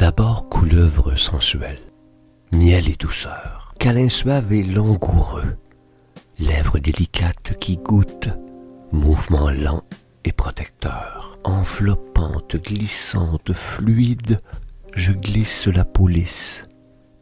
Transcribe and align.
D'abord 0.00 0.48
couleuvre 0.48 1.14
sensuelle, 1.14 1.78
miel 2.54 2.88
et 2.88 2.96
douceur, 2.96 3.74
câlin 3.78 4.08
suave 4.08 4.50
et 4.50 4.62
langoureux, 4.62 5.58
lèvres 6.38 6.78
délicates 6.78 7.54
qui 7.60 7.76
goûtent, 7.76 8.30
mouvement 8.92 9.50
lent 9.50 9.82
et 10.24 10.32
protecteur, 10.32 11.38
enveloppante, 11.44 12.56
glissante, 12.56 13.52
fluide, 13.52 14.40
je 14.94 15.12
glisse 15.12 15.66
la 15.66 15.84
peau 15.84 16.08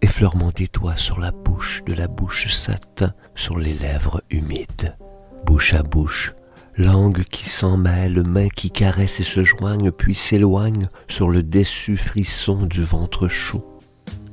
effleurement 0.00 0.52
des 0.54 0.68
doigts 0.72 0.96
sur 0.96 1.18
la 1.18 1.32
bouche, 1.32 1.82
de 1.84 1.94
la 1.94 2.06
bouche 2.06 2.54
satin 2.54 3.12
sur 3.34 3.58
les 3.58 3.74
lèvres 3.74 4.22
humides, 4.30 4.96
bouche 5.44 5.74
à 5.74 5.82
bouche, 5.82 6.32
langue 6.78 7.24
qui 7.24 7.48
s'en 7.48 7.76
mêle, 7.76 8.22
mains 8.22 8.48
qui 8.48 8.70
caressent 8.70 9.20
et 9.20 9.24
se 9.24 9.44
joignent, 9.44 9.90
puis 9.90 10.14
s'éloignent 10.14 10.88
sur 11.08 11.28
le 11.28 11.42
déçu 11.42 11.96
frisson 11.96 12.64
du 12.64 12.82
ventre 12.82 13.28
chaud, 13.28 13.78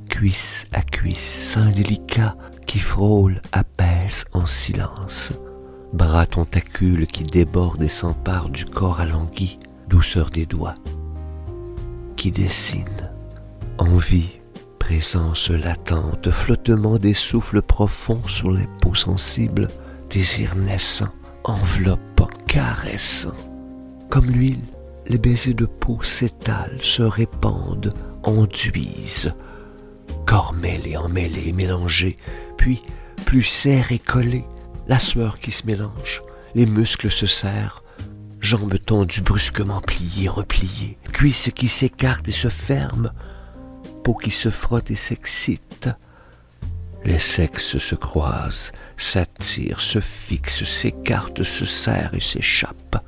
cuisse 0.08 0.66
à 0.72 0.82
cuisse, 0.82 1.50
sein 1.52 1.70
délicat 1.70 2.36
qui 2.66 2.78
frôle, 2.78 3.42
apaise 3.52 4.24
en 4.32 4.46
silence, 4.46 5.32
bras 5.92 6.26
tentacules 6.26 7.06
qui 7.06 7.24
débordent 7.24 7.82
et 7.82 7.88
s'emparent 7.88 8.50
du 8.50 8.64
corps 8.64 9.00
alangui, 9.00 9.58
douceur 9.88 10.30
des 10.30 10.46
doigts, 10.46 10.74
qui 12.16 12.30
dessinent, 12.30 13.10
envie, 13.78 14.40
présence 14.78 15.50
latente, 15.50 16.30
flottement 16.30 16.98
des 16.98 17.14
souffles 17.14 17.62
profonds 17.62 18.22
sur 18.28 18.52
les 18.52 18.68
peaux 18.80 18.94
sensibles, 18.94 19.68
désir 20.10 20.54
naissant, 20.54 21.08
enveloppant, 21.44 22.15
caressant. 22.46 23.34
Comme 24.10 24.30
l'huile, 24.30 24.64
les 25.06 25.18
baisers 25.18 25.54
de 25.54 25.66
peau 25.66 26.02
s'étalent, 26.02 26.80
se 26.80 27.02
répandent, 27.02 27.92
enduisent. 28.22 29.34
Corps 30.26 30.52
mêlé, 30.52 30.96
emmêlé, 30.96 31.52
mélangé, 31.52 32.16
puis 32.56 32.82
plus 33.24 33.42
serré, 33.42 33.98
collé, 33.98 34.44
la 34.88 34.98
sueur 34.98 35.38
qui 35.38 35.50
se 35.50 35.66
mélange, 35.66 36.22
les 36.54 36.66
muscles 36.66 37.10
se 37.10 37.26
serrent, 37.26 37.82
jambes 38.40 38.78
tendues 38.84 39.22
brusquement 39.22 39.80
pliées, 39.80 40.28
repliées, 40.28 40.98
cuisses 41.12 41.50
qui 41.54 41.68
s'écartent 41.68 42.28
et 42.28 42.32
se 42.32 42.48
ferment, 42.48 43.10
peau 44.04 44.14
qui 44.14 44.30
se 44.30 44.50
frotte 44.50 44.90
et 44.90 44.96
s'excite. 44.96 45.88
Les 47.06 47.20
sexes 47.20 47.78
se 47.78 47.94
croisent, 47.94 48.72
s'attirent, 48.96 49.80
se 49.80 50.00
fixent, 50.00 50.64
s'écartent, 50.64 51.44
se 51.44 51.64
serrent 51.64 52.14
et 52.14 52.20
s'échappent. 52.20 52.98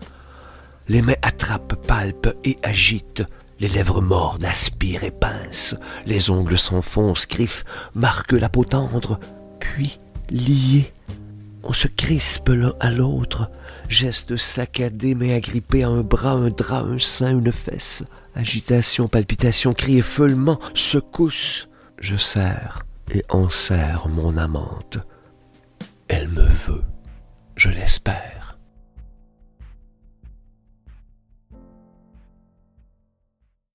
Les 0.86 1.02
mains 1.02 1.18
attrapent, 1.20 1.74
palpent 1.84 2.32
et 2.44 2.58
agitent. 2.62 3.24
Les 3.58 3.66
lèvres 3.66 4.00
mordent, 4.00 4.44
aspirent 4.44 5.02
et 5.02 5.10
pincent. 5.10 5.74
Les 6.06 6.30
ongles 6.30 6.58
s'enfoncent, 6.58 7.26
griffent, 7.26 7.64
marquent 7.96 8.34
la 8.34 8.48
peau 8.48 8.62
tendre. 8.62 9.18
Puis, 9.58 9.98
liés, 10.30 10.92
on 11.64 11.72
se 11.72 11.88
crispe 11.88 12.50
l'un 12.50 12.74
à 12.78 12.92
l'autre. 12.92 13.50
Gestes 13.88 14.36
saccadés, 14.36 15.16
mains 15.16 15.34
agrippées 15.34 15.82
à 15.82 15.88
un 15.88 16.02
bras, 16.02 16.34
un 16.34 16.50
drap, 16.50 16.84
un 16.84 17.00
sein, 17.00 17.36
une 17.36 17.50
fesse. 17.50 18.04
Agitation, 18.36 19.08
palpitation, 19.08 19.74
cris, 19.74 19.98
effeulement, 19.98 20.60
secousse. 20.72 21.68
Je 21.98 22.16
serre 22.16 22.84
et 23.10 23.24
enserre 23.28 24.08
mon 24.08 24.36
amante. 24.36 24.98
Elle 26.08 26.28
me 26.28 26.42
veut, 26.42 26.84
je 27.56 27.70
l'espère. 27.70 28.27